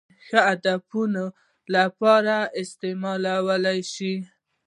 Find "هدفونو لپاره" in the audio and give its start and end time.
0.49-2.35